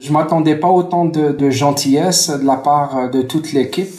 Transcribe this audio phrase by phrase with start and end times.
[0.00, 3.98] Je m'attendais pas autant de, de gentillesse de la part de toute l'équipe.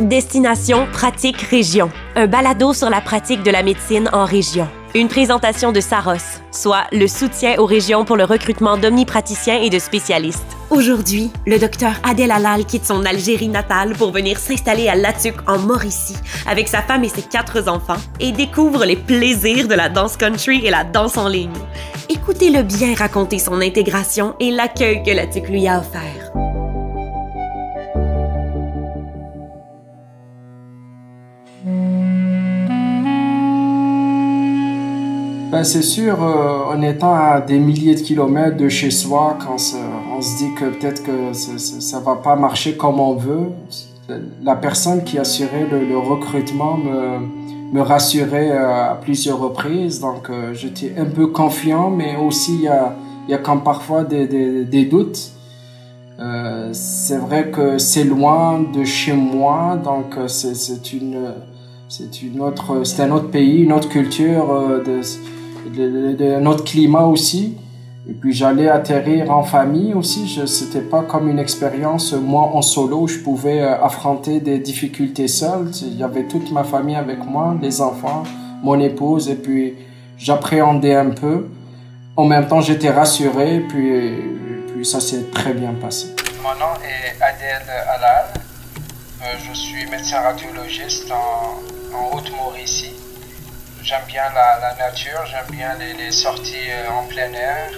[0.00, 4.66] Destination Pratique Région, un balado sur la pratique de la médecine en région.
[4.96, 9.78] Une présentation de Saros, soit le soutien aux régions pour le recrutement d'omnipraticiens et de
[9.78, 10.56] spécialistes.
[10.70, 15.58] Aujourd'hui, le docteur Adel Alal quitte son Algérie natale pour venir s'installer à Latuc en
[15.58, 20.16] Mauricie avec sa femme et ses quatre enfants et découvre les plaisirs de la danse
[20.16, 21.50] country et la danse en ligne.
[22.08, 26.45] Écoutez-le bien raconter son intégration et l'accueil que Latuc lui a offert.
[35.56, 39.56] Ben, c'est sûr, euh, en étant à des milliers de kilomètres de chez soi, quand
[40.14, 43.48] on se dit que peut-être que ça, ne va pas marcher comme on veut,
[44.42, 46.76] la personne qui assurait le, recrutement
[47.72, 49.98] me, rassurait euh, à plusieurs reprises.
[49.98, 52.94] Donc euh, j'étais un peu confiant, mais aussi il y a,
[53.26, 55.32] y a comme parfois des, doutes.
[56.72, 63.30] C'est vrai que c'est loin de chez moi, donc c'est une autre, c'est un autre
[63.30, 65.00] pays, une autre culture de
[65.70, 67.56] de, notre climat aussi.
[68.08, 70.28] Et puis j'allais atterrir en famille aussi.
[70.28, 73.06] Je c'était pas comme une expérience moi en solo.
[73.06, 75.70] Je pouvais euh, affronter des difficultés seul.
[75.82, 78.22] Il y avait toute ma famille avec moi, les enfants,
[78.62, 79.74] mon épouse, et puis
[80.18, 81.48] j'appréhendais un peu.
[82.16, 83.56] En même temps, j'étais rassuré.
[83.56, 83.90] Et puis,
[84.72, 86.14] puis ça s'est très bien passé.
[86.42, 88.26] Mon nom est Adèle Alal.
[89.22, 93.05] Euh, je suis médecin radiologiste en Haute-Mauricie.
[93.86, 97.70] J'aime bien la, nature, j'aime bien les, sorties euh, en plein air.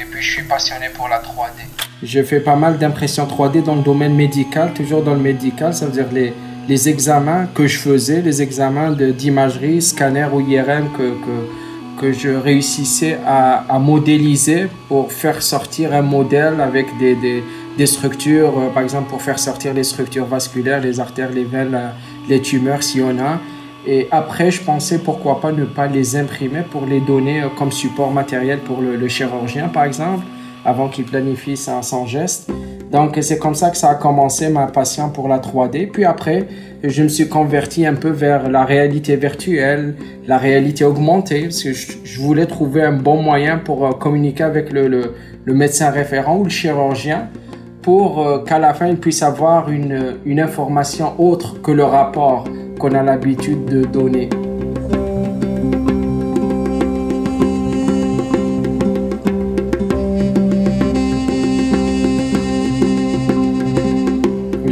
[0.00, 1.62] Et puis je suis passionné pour la 3D.
[2.02, 5.86] J'ai fait pas mal d'impressions 3D dans le domaine médical, toujours dans le médical, ça
[5.86, 6.34] veut dire les,
[6.68, 12.30] les examens que je faisais, les examens d'imagerie, scanner ou IRM que, que, que je
[12.30, 17.44] réussissais à, à, modéliser pour faire sortir un modèle avec des, des,
[17.76, 21.76] des structures, euh, par exemple pour faire sortir les structures vasculaires, les artères, les veines,
[21.76, 21.90] euh,
[22.28, 23.38] les tumeurs s'il y en a.
[23.86, 27.72] Et après, je pensais pourquoi pas ne pas les imprimer pour les donner euh, comme
[27.72, 30.24] support matériel pour le, chirurgien, par exemple,
[30.64, 32.50] avant qu'il planifie son, geste.
[32.90, 35.90] Donc, c'est comme ça que ça a commencé ma passion pour la 3D.
[35.90, 36.46] Puis après,
[36.82, 39.94] je me suis converti un peu vers la réalité virtuelle,
[40.26, 44.72] la réalité augmentée, parce que je, voulais trouver un bon moyen pour euh, communiquer avec
[44.72, 45.14] le, le,
[45.44, 47.28] le médecin référent ou le chirurgien
[47.82, 52.44] pour euh, qu'à la fin, il puisse avoir une, une information autre que le rapport
[52.78, 54.28] qu'on a l'habitude de donner.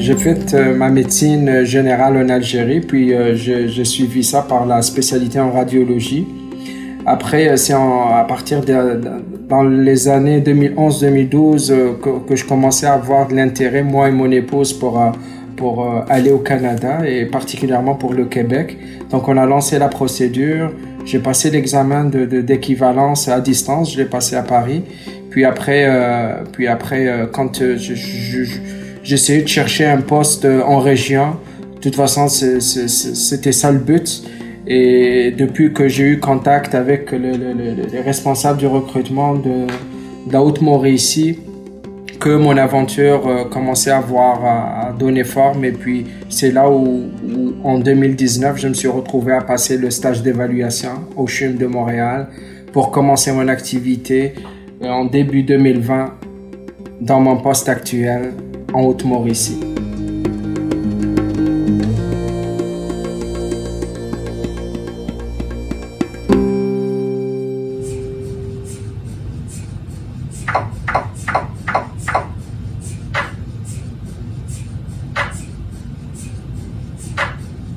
[0.07, 4.81] J'ai fait euh, ma médecine générale en Algérie, puis euh, j'ai suivi ça par la
[4.81, 6.29] spécialité en radiologie.
[7.05, 9.01] Après, euh, c'est à partir de,
[9.49, 14.31] dans les années 2011-2012 que, que, je commençais à avoir de l'intérêt, moi et mon
[14.31, 14.97] épouse, pour
[15.57, 18.77] pour euh, aller au Canada et particulièrement pour le Québec.
[19.11, 20.73] Donc on a lancé la procédure.
[21.05, 23.93] J'ai passé l'examen d'équivalence de, à distance.
[23.93, 24.83] Je l'ai passé à Paris.
[25.31, 27.63] Puis après, euh, puis après euh, quand
[29.03, 31.37] j'essayais de chercher un poste en région,
[31.77, 34.23] de toute façon c'était ça le but.
[34.69, 37.33] Et depuis que j'ai eu contact avec le,
[37.93, 39.67] les responsables du recrutement de,
[40.27, 41.39] de la Haute-Mauricie,
[42.19, 44.03] que mon aventure euh, commençait à
[44.99, 47.05] donner forme et puis c'est là où,
[47.65, 52.29] en 2019 je me suis retrouvé à passer le stage d'évaluation au CHUM de Montréal
[52.73, 54.35] pour commencer mon activité
[54.83, 56.15] euh, en début 2020
[57.01, 58.33] dans mon poste actuel
[58.73, 59.76] en Haute-Mauricie.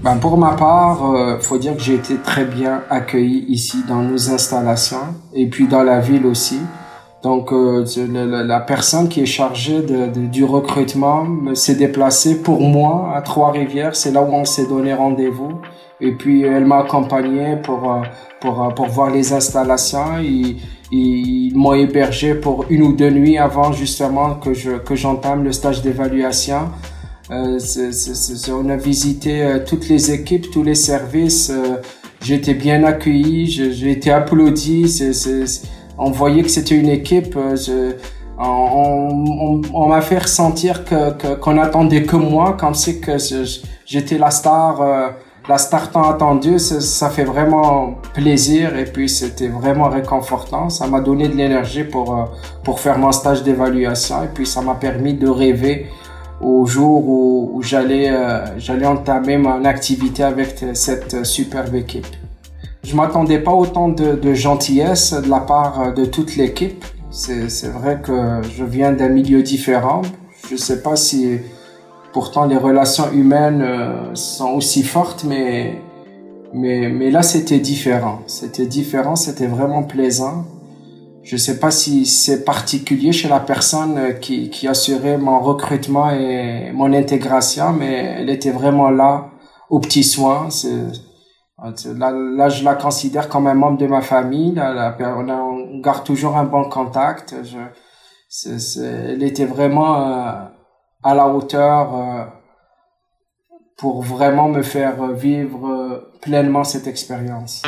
[0.09, 4.01] Ben, pour ma part, euh, faut dire que j'ai été très bien accueilli ici dans
[4.01, 6.59] nos installations et puis dans la ville aussi.
[7.21, 13.95] Donc euh, la, personne qui est chargée du recrutement s'est déplacée pour moi à Trois-Rivières.
[13.95, 15.59] C'est là où on s'est donné rendez-vous.
[16.01, 18.01] Et puis elle m'a accompagné pour, euh,
[18.41, 20.17] pour, euh, pour voir les installations.
[20.23, 20.57] Ils,
[20.91, 25.51] ils m'ont hébergé pour une ou deux nuits avant justement que je que j'entame le
[25.51, 26.69] stage d'évaluation.
[27.31, 27.59] Euh,
[28.51, 31.51] on a visité euh, toutes les équipes, tous les services.
[31.51, 31.77] Euh,
[32.21, 35.01] j'ai été bien accueilli, j'ai été applaudi.
[35.97, 37.37] on voyait que c'était une équipe.
[38.37, 43.17] on, on, m'a fait ressentir que qu'on attendait que moi, comme c'est que
[43.85, 45.15] j'étais la star
[45.49, 50.69] la start tant attendue, ça, fait vraiment plaisir et puis c'était vraiment réconfortant.
[50.69, 52.25] Ça m'a donné de l'énergie pour, euh,
[52.63, 55.87] pour faire mon stage d'évaluation et puis ça m'a permis de rêver
[56.41, 62.07] au jour où, j'allais euh, j'allais entamer mon activité avec cette superbe équipe.
[62.83, 66.83] Je m'attendais pas autant de, de, gentillesse de la part de toute l'équipe.
[67.11, 70.01] C'est vrai que je viens d'un milieu différent.
[70.49, 71.39] Je sais pas si
[72.11, 75.79] Pourtant, les relations humaines euh, sont aussi fortes, mais,
[76.53, 78.21] mais, mais là, c'était différent.
[78.25, 80.45] C'était différent, c'était vraiment plaisant.
[81.23, 86.11] Je ne sais pas si c'est particulier chez la personne qui, qui assurait mon recrutement
[86.11, 89.31] et mon intégration, mais elle était vraiment là,
[89.69, 90.49] aux petits soins.
[91.61, 94.59] Là, je la considère comme un membre de ma famille.
[94.59, 97.35] On, garde toujours un bon contact.
[98.45, 100.01] Elle était vraiment...
[100.01, 100.31] Euh,
[101.03, 102.25] à la hauteur euh,
[103.77, 107.63] pour vraiment me faire vivre euh, pleinement cette expérience.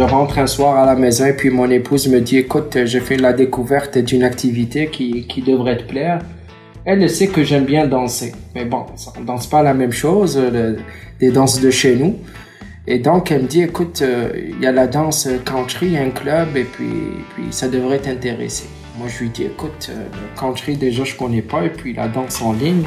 [0.00, 3.00] Je rentre un soir à la maison et puis mon épouse me dit écoute, j'ai
[3.00, 6.20] fait la découverte d'une activité qui, qui devrait te plaire.
[6.86, 8.86] Elle sait que j'aime bien danser, mais bon,
[9.18, 10.40] on danse pas la même chose,
[11.20, 12.16] des danses de chez nous.
[12.86, 16.56] Et donc, elle me dit, écoute, euh, il y a la danse country, un club,
[16.56, 16.88] et puis,
[17.50, 18.70] ça devrait t'intéresser.
[18.96, 22.08] Moi, je lui dis, écoute, euh, le country, déjà, je connais pas, et puis la
[22.08, 22.84] danse en ligne,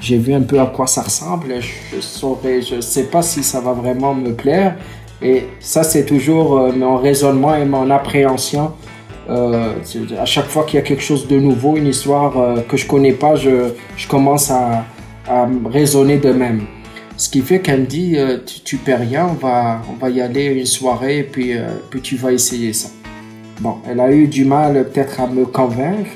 [0.00, 1.54] j'ai vu un peu à quoi ça ressemble.
[1.94, 4.74] Je saurais, je sais pas si ça va vraiment me plaire.
[5.22, 8.72] Et ça, c'est toujours euh, mon raisonnement et mon appréhension.
[9.28, 12.32] à chaque fois qu'il y a quelque chose de nouveau, une histoire
[12.68, 13.72] que je connais pas, je,
[14.08, 14.84] commence à,
[15.28, 16.66] à raisonner de même.
[17.16, 20.10] Ce qui fait qu'elle me dit, euh, tu, tu perds rien, on va, on va
[20.10, 22.88] y aller une soirée et puis, euh, puis tu vas essayer ça.
[23.60, 26.10] Bon, elle a eu du mal peut-être à me convaincre,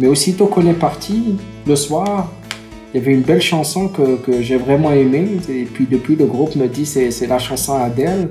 [0.00, 2.32] mais aussitôt qu'on est parti, le soir,
[2.92, 5.38] il y avait une belle chanson que, j'ai vraiment aimée.
[5.48, 8.28] Et puis depuis, le groupe me dit, c'est, c'est la chanson Adèle.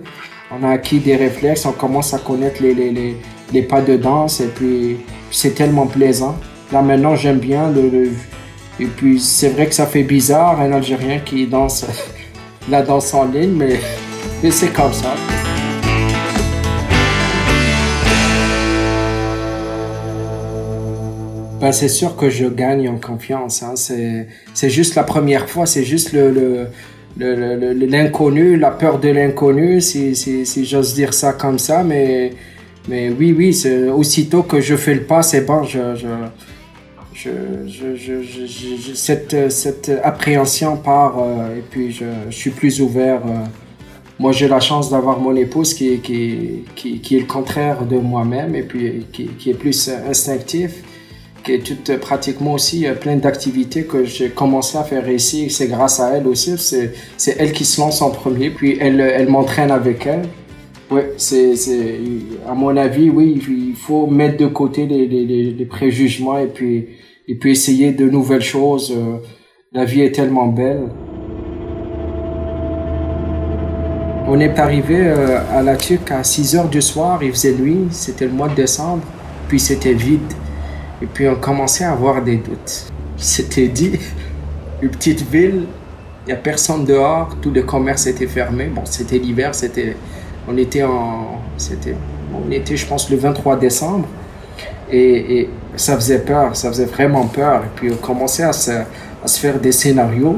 [0.52, 4.98] On a acquis des réflexes, on commence à connaître les, pas de danse et puis
[5.32, 6.36] c'est tellement plaisant.
[6.74, 8.12] Là maintenant, j'aime bien le,
[8.80, 11.86] et puis c'est vrai que ça fait bizarre un Algérien qui danse
[12.70, 13.80] la danse en ligne, mais,
[14.52, 15.16] c'est comme ça.
[21.62, 23.62] Ben, c'est sûr que je gagne en confiance.
[23.62, 23.76] Hein.
[23.76, 26.68] C'est juste la première fois, c'est juste le,
[27.18, 31.84] l'inconnu, la peur de l'inconnu, si, si, j'ose dire ça comme ça.
[31.84, 32.32] Mais,
[32.90, 33.56] mais oui, oui,
[33.96, 35.96] aussitôt que je fais le pas, c'est bon, je
[37.14, 37.30] je,
[37.68, 43.22] je, je, cette, cette appréhension part euh, et puis je, suis plus ouvert.
[43.26, 43.46] Euh.
[44.20, 47.98] Moi, j'ai la chance d'avoir mon épouse qui, qui, qui, qui, est le contraire de
[47.98, 50.84] moi-même et puis qui, qui, est plus instinctif,
[51.44, 55.50] qui est toute, pratiquement aussi plein d'activités que j'ai commencé à faire ici.
[55.50, 56.58] C'est grâce à elle aussi.
[56.58, 60.24] C'est elle qui se lance en premier, puis elle, elle m'entraîne avec elle.
[60.90, 61.54] Oui, c'est,
[62.50, 66.88] à mon avis, oui, il faut mettre de côté les, les, les préjugements et puis
[67.32, 68.94] et puis essayer de nouvelles choses.
[68.96, 69.18] Euh,
[69.72, 70.90] la vie est tellement belle.
[74.28, 77.88] On est arrivé euh, à la Tuque à 6 heures du soir, il faisait nuit,
[77.92, 79.04] c'était le mois de décembre,
[79.48, 80.20] puis c'était vide.
[81.02, 82.92] Et puis on commençait à avoir des doutes.
[83.18, 84.00] C'était dit,
[84.82, 85.66] une petite ville,
[86.26, 88.66] il n'y a personne dehors, tout le commerce était fermé.
[88.66, 89.98] Bon, c'était l'hiver, c'était,
[90.48, 91.96] on était en, c'était,
[92.34, 94.08] on était, je pense, le 23 décembre.
[94.92, 97.64] Et, ça faisait peur, ça faisait vraiment peur.
[97.64, 100.38] Et puis on commençait à se, à se faire des scénarios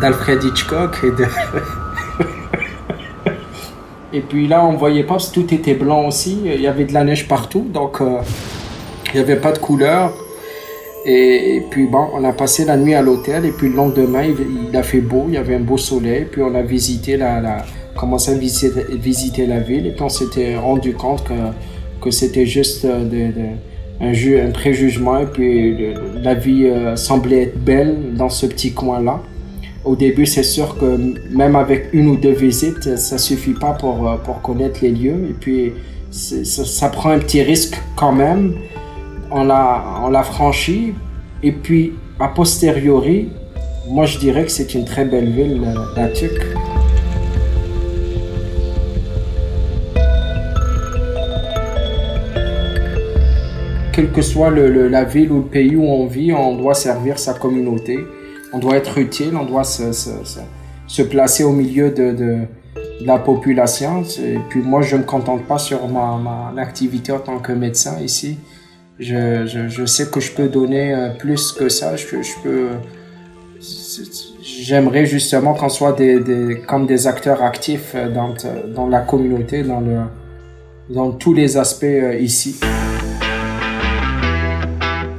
[0.00, 1.26] d'Alfred Hitchcock et de...
[4.14, 6.40] et puis là, on voyait pas parce que tout était blanc aussi.
[6.46, 8.20] Il y avait de la neige partout, donc euh,
[9.12, 10.12] il n'y avait pas de couleur.
[11.04, 14.76] Et, puis bon, on a passé la nuit à l'hôtel et puis le lendemain, il,
[14.76, 16.26] a fait beau, il y avait un beau soleil.
[16.30, 17.64] Puis on a visité la, la
[17.96, 21.34] commencé à visiter, la ville et puis on s'était rendu compte que
[22.02, 23.54] que c'était juste euh,
[24.00, 28.72] un, jeu, un préjugement et puis la vie euh, semblait être belle dans ce petit
[28.72, 29.22] coin-là.
[29.84, 30.98] Au début, c'est sûr que
[31.30, 35.28] même avec une ou deux visites, ça suffit pas pour, euh, pour connaître les lieux.
[35.30, 35.72] Et puis,
[36.10, 38.54] ça, prend un petit risque quand même.
[39.34, 40.94] On l'a, franchi.
[41.42, 43.30] Et puis, a posteriori,
[43.88, 45.60] moi, je dirais que c'est une très belle ville,
[45.96, 46.32] la Tuc.
[53.92, 57.34] quelle que soit la ville ou le pays où on vit, on doit servir sa
[57.34, 57.98] communauté.
[58.54, 62.38] On doit être utile, on doit se, placer au milieu de
[63.04, 64.02] la population.
[64.18, 66.16] Et puis moi, je ne me contente pas sur ma,
[66.54, 68.38] ma activité en tant que médecin ici.
[69.02, 71.96] Je, sais que je peux donner euh, plus que ça.
[71.96, 72.68] Je, je peux.
[74.42, 75.96] J'aimerais justement qu'on soit
[76.66, 79.82] comme des acteurs actifs euh, dans, la communauté, dans,
[80.88, 82.60] dans tous les aspects euh, ici.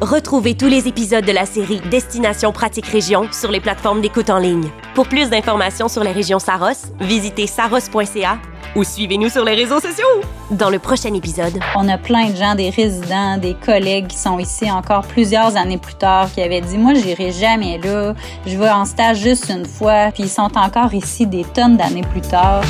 [0.02, 4.38] Retrouvez tous les épisodes de la série Destination Pratique Région sur les plateformes d'écoute en
[4.38, 4.68] ligne.
[4.96, 8.40] Pour plus d'informations sur les régions Saros, visitez saros.ca
[8.76, 10.22] ou suivez-nous sur les réseaux sociaux.
[10.52, 14.40] Dans le prochain épisode, on a plein de gens, des résidents, des collègues qui sont
[14.40, 18.14] ici encore plusieurs années plus tard, qui avaient dit moi j'irai jamais là,
[18.46, 22.06] je vais en stage juste une fois, puis ils sont encore ici des tonnes d'années
[22.12, 22.64] plus tard.